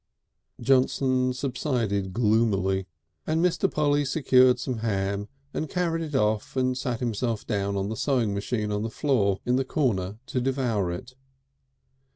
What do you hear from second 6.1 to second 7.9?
off and sat himself down on